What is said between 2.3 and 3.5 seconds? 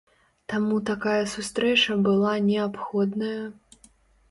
неабходная.